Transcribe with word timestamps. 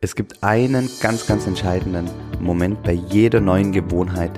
Es 0.00 0.14
gibt 0.14 0.44
einen 0.44 0.88
ganz, 1.00 1.26
ganz 1.26 1.48
entscheidenden 1.48 2.08
Moment 2.38 2.84
bei 2.84 2.92
jeder 2.92 3.40
neuen 3.40 3.72
Gewohnheit, 3.72 4.30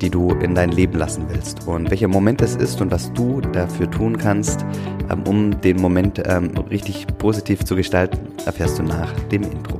die 0.00 0.10
du 0.10 0.30
in 0.30 0.56
dein 0.56 0.72
Leben 0.72 0.98
lassen 0.98 1.26
willst. 1.28 1.68
Und 1.68 1.88
welcher 1.92 2.08
Moment 2.08 2.42
es 2.42 2.56
ist 2.56 2.80
und 2.80 2.90
was 2.90 3.12
du 3.12 3.40
dafür 3.40 3.88
tun 3.88 4.18
kannst, 4.18 4.66
ähm, 5.08 5.22
um 5.28 5.60
den 5.60 5.80
Moment 5.80 6.20
ähm, 6.26 6.50
richtig 6.68 7.06
positiv 7.18 7.64
zu 7.64 7.76
gestalten, 7.76 8.18
erfährst 8.44 8.80
du 8.80 8.82
nach 8.82 9.12
dem 9.28 9.44
Intro. 9.44 9.78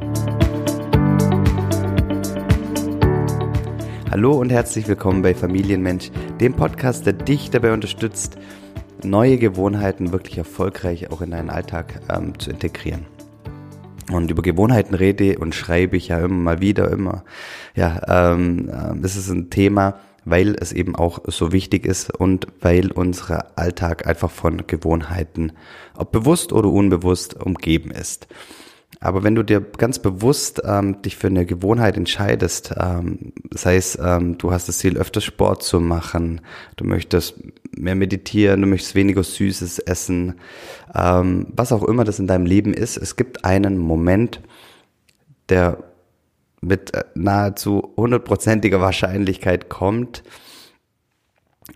Hallo 4.09 4.35
und 4.35 4.53
herzlich 4.53 4.87
willkommen 4.87 5.23
bei 5.23 5.35
Familienmensch, 5.35 6.13
dem 6.39 6.55
Podcast, 6.55 7.07
der 7.07 7.15
dich 7.15 7.51
dabei 7.51 7.73
unterstützt, 7.73 8.37
neue 9.03 9.39
Gewohnheiten 9.39 10.13
wirklich 10.13 10.39
erfolgreich 10.39 11.11
auch 11.11 11.23
in 11.23 11.33
deinen 11.33 11.51
Alltag 11.51 12.01
ähm, 12.09 12.39
zu 12.39 12.51
integrieren. 12.51 13.12
Und 14.11 14.31
über 14.31 14.43
Gewohnheiten 14.43 14.95
rede 14.95 15.39
und 15.39 15.55
schreibe 15.55 15.97
ich 15.97 16.09
ja 16.09 16.19
immer 16.19 16.29
mal 16.29 16.61
wieder, 16.61 16.91
immer. 16.91 17.25
Ja, 17.75 18.33
ähm, 18.33 18.69
äh, 18.69 19.01
das 19.01 19.17
ist 19.17 19.31
ein 19.31 19.51
Thema, 19.51 20.01
weil 20.25 20.57
es 20.59 20.73
eben 20.73 20.97
auch 20.97 21.21
so 21.27 21.53
wichtig 21.53 21.87
ist 21.87 22.15
und 22.15 22.47
weil 22.61 22.91
unser 22.91 23.57
Alltag 23.57 24.07
einfach 24.07 24.31
von 24.31 24.67
Gewohnheiten, 24.67 25.53
ob 25.97 26.13
bewusst 26.13 26.53
oder 26.53 26.69
unbewusst, 26.69 27.35
umgeben 27.35 27.91
ist. 27.91 28.27
Aber 29.01 29.25
wenn 29.25 29.35
du 29.35 29.43
dir 29.43 29.61
ganz 29.61 29.99
bewusst 29.99 30.63
ähm, 30.65 31.03
dich 31.03 31.17
für 31.17 31.27
eine 31.27 31.45
Gewohnheit 31.45 31.97
entscheidest, 31.97 32.73
ähm, 32.79 33.33
sei 33.51 33.77
es, 33.77 33.99
ähm, 34.01 34.39
du 34.39 34.53
hast 34.53 34.69
das 34.69 34.79
Ziel, 34.79 34.97
öfter 34.97 35.21
Sport 35.21 35.65
zu 35.65 35.81
machen, 35.81 36.41
du 36.77 36.85
möchtest 36.85 37.35
mehr 37.77 37.95
meditieren, 37.95 38.61
du 38.61 38.67
möchtest 38.67 38.95
weniger 38.95 39.23
Süßes 39.23 39.79
essen, 39.81 40.35
ähm, 40.95 41.47
was 41.55 41.73
auch 41.73 41.83
immer 41.85 42.05
das 42.05 42.19
in 42.19 42.27
deinem 42.27 42.47
Leben 42.47 42.75
ist, 42.75 42.97
es 42.97 43.17
gibt 43.17 43.45
einen 43.45 43.79
Moment, 43.79 44.41
der 45.49 45.83
mit 46.61 46.95
äh, 46.95 47.05
nahezu 47.15 47.93
hundertprozentiger 47.97 48.81
Wahrscheinlichkeit 48.81 49.69
kommt. 49.69 50.23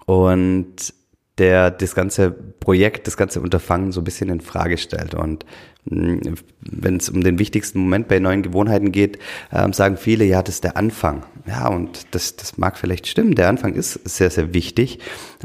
Und 0.06 0.94
der 1.38 1.70
das 1.70 1.94
ganze 1.94 2.30
Projekt, 2.30 3.06
das 3.06 3.16
ganze 3.16 3.40
Unterfangen 3.40 3.92
so 3.92 4.00
ein 4.00 4.04
bisschen 4.04 4.30
in 4.30 4.40
Frage 4.40 4.78
stellt. 4.78 5.14
Und 5.14 5.44
hm, 5.88 6.36
wenn 6.60 6.96
es 6.96 7.10
um 7.10 7.22
den 7.22 7.38
wichtigsten 7.38 7.78
Moment 7.80 8.08
bei 8.08 8.18
neuen 8.18 8.42
Gewohnheiten 8.42 8.90
geht, 8.90 9.18
äh, 9.50 9.70
sagen 9.72 9.98
viele, 9.98 10.24
ja, 10.24 10.42
das 10.42 10.56
ist 10.56 10.64
der 10.64 10.76
Anfang. 10.76 11.24
Ja, 11.46 11.68
und 11.68 12.14
das, 12.14 12.36
das 12.36 12.56
mag 12.56 12.78
vielleicht 12.78 13.06
stimmen. 13.06 13.34
Der 13.34 13.48
Anfang 13.48 13.74
ist 13.74 14.00
sehr, 14.08 14.30
sehr 14.30 14.54
wichtig, 14.54 14.98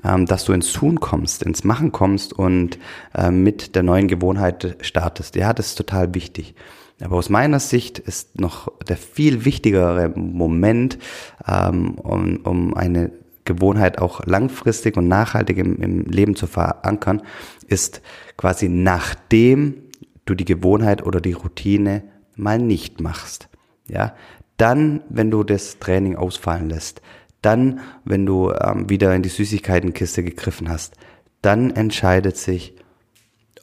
ähm, 0.04 0.26
dass 0.26 0.46
du 0.46 0.54
ins 0.54 0.72
Tun 0.72 1.00
kommst, 1.00 1.44
ins 1.44 1.64
Machen 1.64 1.92
kommst 1.92 2.34
und 2.34 2.80
äh, 3.14 3.30
mit 3.30 3.76
der 3.76 3.84
neuen 3.84 4.08
Gewohnheit 4.08 4.78
startest. 4.82 5.36
Ja, 5.36 5.54
das 5.54 5.68
ist 5.68 5.76
total 5.76 6.14
wichtig. 6.14 6.56
Aber 7.02 7.18
aus 7.18 7.30
meiner 7.30 7.60
Sicht 7.60 8.00
ist 8.00 8.40
noch 8.40 8.72
der 8.88 8.98
viel 8.98 9.44
wichtigere 9.44 10.10
Moment, 10.16 11.00
ähm, 11.48 11.96
um, 11.96 12.38
um 12.44 12.74
eine 12.76 13.12
Gewohnheit 13.54 14.00
auch 14.00 14.26
langfristig 14.26 14.98
und 14.98 15.08
nachhaltig 15.08 15.58
im, 15.58 15.82
im 15.82 16.02
Leben 16.04 16.36
zu 16.36 16.48
verankern, 16.48 17.22
ist 17.68 18.02
quasi 18.38 18.70
nachdem 18.70 19.84
du 20.26 20.36
die 20.36 20.46
Gewohnheit 20.46 21.06
oder 21.06 21.22
die 21.22 21.34
Routine 21.34 22.04
mal 22.36 22.60
nicht 22.60 23.02
machst. 23.02 23.50
Ja, 23.88 24.16
dann, 24.58 25.02
wenn 25.10 25.32
du 25.32 25.44
das 25.44 25.80
Training 25.80 26.16
ausfallen 26.16 26.70
lässt, 26.70 27.02
dann, 27.42 27.80
wenn 28.06 28.26
du 28.26 28.52
ähm, 28.52 28.90
wieder 28.90 29.16
in 29.16 29.24
die 29.24 29.30
Süßigkeitenkiste 29.30 30.24
gegriffen 30.24 30.70
hast, 30.70 30.96
dann 31.42 31.72
entscheidet 31.72 32.38
sich, 32.38 32.76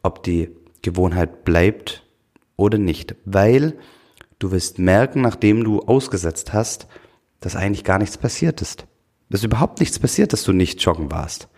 ob 0.02 0.22
die 0.24 0.50
Gewohnheit 0.82 1.44
bleibt 1.44 2.04
oder 2.56 2.78
nicht, 2.78 3.14
weil 3.24 3.74
du 4.40 4.50
wirst 4.50 4.78
merken, 4.78 5.20
nachdem 5.20 5.62
du 5.62 5.80
ausgesetzt 5.80 6.52
hast, 6.52 6.88
dass 7.40 7.56
eigentlich 7.56 7.84
gar 7.84 7.98
nichts 7.98 8.18
passiert 8.18 8.60
ist. 8.60 8.87
Dass 9.30 9.44
überhaupt 9.44 9.80
nichts 9.80 9.98
passiert, 9.98 10.32
dass 10.32 10.44
du 10.44 10.52
nicht 10.52 10.80
joggen 10.82 11.10
warst. 11.10 11.48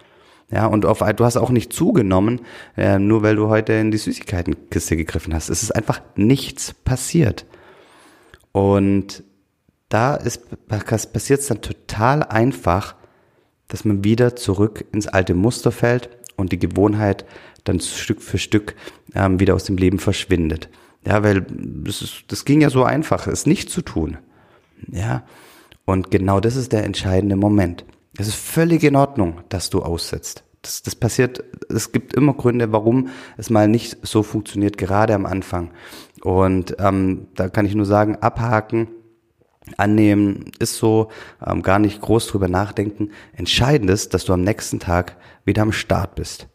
Ja, 0.50 0.66
und 0.66 0.84
auf, 0.84 0.98
du 0.98 1.24
hast 1.24 1.36
auch 1.36 1.50
nicht 1.50 1.72
zugenommen, 1.72 2.40
äh, 2.76 2.98
nur 2.98 3.22
weil 3.22 3.36
du 3.36 3.48
heute 3.48 3.72
in 3.74 3.92
die 3.92 3.98
Süßigkeitenkiste 3.98 4.96
gegriffen 4.96 5.32
hast. 5.32 5.48
Es 5.48 5.62
ist 5.62 5.70
einfach 5.70 6.00
nichts 6.16 6.74
passiert. 6.74 7.46
Und 8.50 9.22
da 9.88 10.16
ist, 10.16 10.48
passiert 10.68 11.40
es 11.40 11.46
dann 11.46 11.60
total 11.60 12.24
einfach, 12.24 12.96
dass 13.68 13.84
man 13.84 14.02
wieder 14.02 14.34
zurück 14.34 14.84
ins 14.92 15.06
alte 15.06 15.34
Muster 15.34 15.70
fällt 15.70 16.10
und 16.36 16.50
die 16.50 16.58
Gewohnheit 16.58 17.24
dann 17.62 17.78
Stück 17.78 18.20
für 18.20 18.38
Stück 18.38 18.74
ähm, 19.14 19.38
wieder 19.38 19.54
aus 19.54 19.64
dem 19.64 19.76
Leben 19.76 19.98
verschwindet. 19.98 20.68
Ja, 21.06 21.22
weil 21.22 21.46
das, 21.48 22.02
ist, 22.02 22.24
das 22.28 22.44
ging 22.44 22.60
ja 22.60 22.70
so 22.70 22.84
einfach, 22.84 23.26
es 23.26 23.46
nicht 23.46 23.70
zu 23.70 23.82
tun. 23.82 24.18
Ja, 24.90 25.24
und 25.90 26.12
genau 26.12 26.38
das 26.38 26.54
ist 26.54 26.70
der 26.70 26.84
entscheidende 26.84 27.34
Moment. 27.34 27.84
Es 28.16 28.28
ist 28.28 28.36
völlig 28.36 28.84
in 28.84 28.94
Ordnung, 28.94 29.40
dass 29.48 29.70
du 29.70 29.82
aussetzt. 29.82 30.44
Das, 30.62 30.82
das 30.82 30.94
passiert, 30.94 31.42
es 31.68 31.90
gibt 31.90 32.14
immer 32.14 32.34
Gründe, 32.34 32.70
warum 32.70 33.08
es 33.36 33.50
mal 33.50 33.66
nicht 33.66 33.98
so 34.06 34.22
funktioniert, 34.22 34.78
gerade 34.78 35.14
am 35.14 35.26
Anfang. 35.26 35.72
Und 36.22 36.76
ähm, 36.78 37.26
da 37.34 37.48
kann 37.48 37.66
ich 37.66 37.74
nur 37.74 37.86
sagen, 37.86 38.14
abhaken, 38.20 38.86
annehmen, 39.78 40.52
ist 40.60 40.76
so, 40.76 41.08
ähm, 41.44 41.60
gar 41.62 41.80
nicht 41.80 42.00
groß 42.00 42.28
drüber 42.28 42.46
nachdenken. 42.46 43.10
Entscheidend 43.32 43.90
ist, 43.90 44.14
dass 44.14 44.24
du 44.24 44.32
am 44.32 44.42
nächsten 44.42 44.78
Tag 44.78 45.16
wieder 45.44 45.62
am 45.62 45.72
Start 45.72 46.14
bist. 46.14 46.46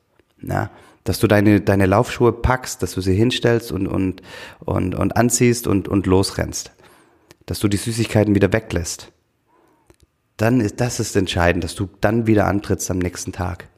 Ja, 0.42 0.70
dass 1.04 1.20
du 1.20 1.28
deine, 1.28 1.60
deine 1.60 1.88
Laufschuhe 1.88 2.32
packst, 2.32 2.82
dass 2.84 2.94
du 2.94 3.02
sie 3.02 3.16
hinstellst 3.16 3.74
und, 3.74 3.88
und, 3.88 4.22
und, 4.60 4.96
und 4.96 5.18
anziehst 5.18 5.68
und, 5.68 5.90
und 5.90 6.06
losrennst. 6.06 6.72
Dass 7.46 7.60
du 7.60 7.68
die 7.68 7.76
Süßigkeiten 7.76 8.34
wieder 8.34 8.54
weglässt 8.54 9.12
dann 10.38 10.60
ist 10.60 10.82
das 10.82 11.00
ist 11.00 11.16
entscheidend, 11.16 11.64
dass 11.64 11.76
du 11.76 11.90
dann 12.02 12.28
wieder 12.28 12.46
antrittst 12.46 12.92
am 12.92 13.00
nächsten 13.00 13.32
Tag. 13.32 13.70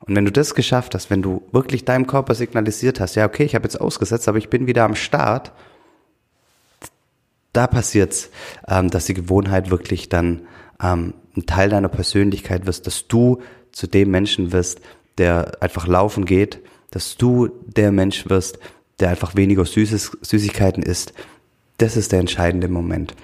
Und 0.00 0.14
wenn 0.14 0.24
du 0.24 0.32
das 0.32 0.54
geschafft 0.54 0.94
hast, 0.94 1.10
wenn 1.10 1.22
du 1.22 1.42
wirklich 1.52 1.84
deinem 1.84 2.06
Körper 2.06 2.34
signalisiert 2.34 3.00
hast, 3.00 3.14
ja, 3.14 3.26
okay, 3.26 3.44
ich 3.44 3.54
habe 3.54 3.64
jetzt 3.64 3.80
ausgesetzt, 3.80 4.28
aber 4.28 4.38
ich 4.38 4.50
bin 4.50 4.66
wieder 4.66 4.84
am 4.84 4.94
Start, 4.94 5.52
da 7.52 7.66
passiert's, 7.66 8.30
ähm, 8.68 8.90
dass 8.90 9.06
die 9.06 9.14
Gewohnheit 9.14 9.70
wirklich 9.70 10.08
dann 10.08 10.42
ähm, 10.82 11.14
ein 11.36 11.46
Teil 11.46 11.70
deiner 11.70 11.88
Persönlichkeit 11.88 12.66
wirst, 12.66 12.86
dass 12.86 13.08
du 13.08 13.40
zu 13.72 13.86
dem 13.86 14.10
Menschen 14.10 14.52
wirst, 14.52 14.80
der 15.18 15.52
einfach 15.60 15.86
laufen 15.86 16.26
geht, 16.26 16.60
dass 16.90 17.16
du 17.16 17.48
der 17.66 17.92
Mensch 17.92 18.28
wirst, 18.28 18.58
der 19.00 19.08
einfach 19.08 19.34
weniger 19.34 19.64
Süßes, 19.64 20.18
Süßigkeiten 20.20 20.82
isst. 20.82 21.14
Das 21.78 21.96
ist 21.96 22.12
der 22.12 22.20
entscheidende 22.20 22.68
Moment. 22.68 23.14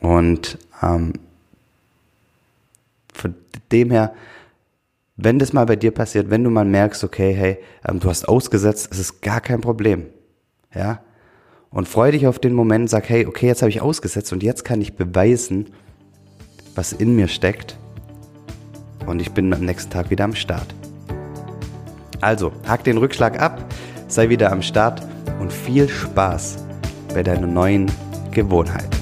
Und 0.00 0.58
ähm, 0.82 1.14
dem 3.68 3.90
her, 3.90 4.14
wenn 5.16 5.38
das 5.38 5.52
mal 5.52 5.66
bei 5.66 5.76
dir 5.76 5.90
passiert, 5.90 6.30
wenn 6.30 6.44
du 6.44 6.50
mal 6.50 6.64
merkst, 6.64 7.02
okay, 7.02 7.34
hey, 7.34 7.58
ähm, 7.86 8.00
du 8.00 8.08
hast 8.08 8.28
ausgesetzt, 8.28 8.88
es 8.90 8.98
ist 8.98 9.20
gar 9.20 9.40
kein 9.40 9.60
Problem. 9.60 10.06
Ja? 10.74 11.02
Und 11.70 11.88
freu 11.88 12.12
dich 12.12 12.26
auf 12.26 12.38
den 12.38 12.54
Moment, 12.54 12.88
sag, 12.88 13.08
hey, 13.08 13.26
okay, 13.26 13.46
jetzt 13.46 13.62
habe 13.62 13.70
ich 13.70 13.80
ausgesetzt 13.80 14.32
und 14.32 14.42
jetzt 14.42 14.64
kann 14.64 14.80
ich 14.80 14.94
beweisen, 14.94 15.70
was 16.74 16.92
in 16.92 17.16
mir 17.16 17.28
steckt. 17.28 17.76
Und 19.06 19.20
ich 19.20 19.32
bin 19.32 19.52
am 19.52 19.64
nächsten 19.64 19.90
Tag 19.90 20.10
wieder 20.10 20.24
am 20.24 20.34
Start. 20.34 20.74
Also, 22.20 22.52
hack 22.66 22.84
den 22.84 22.98
Rückschlag 22.98 23.40
ab, 23.40 23.64
sei 24.06 24.28
wieder 24.28 24.52
am 24.52 24.62
Start 24.62 25.02
und 25.40 25.52
viel 25.52 25.88
Spaß 25.88 26.64
bei 27.14 27.22
deiner 27.22 27.46
neuen 27.46 27.90
Gewohnheit. 28.30 28.97